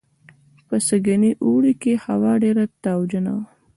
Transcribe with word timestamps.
په 0.67 0.75
سږني 0.87 1.31
اوړي 1.45 1.73
کې 1.81 1.93
هوا 2.05 2.33
ډېره 2.43 2.63
تاوجنه 2.83 3.31
وه 3.37 3.45